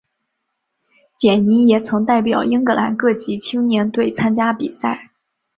[1.15, 5.11] 简尼也曾代表英格兰各级青年队参加比赛。